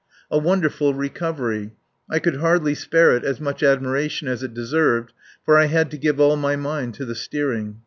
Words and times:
A 0.31 0.39
wonderful 0.39 0.95
recovery. 0.95 1.73
I 2.09 2.17
could 2.17 2.37
hardly 2.37 2.73
spare 2.73 3.15
it 3.15 3.23
as 3.23 3.39
much 3.39 3.61
admiration 3.61 4.27
as 4.27 4.41
it 4.41 4.51
deserved, 4.55 5.13
for 5.45 5.59
I 5.59 5.65
had 5.65 5.91
to 5.91 5.97
give 5.99 6.19
all 6.19 6.35
my 6.37 6.55
mind 6.55 6.95
to 6.95 7.05
the 7.05 7.13
steering. 7.13 7.77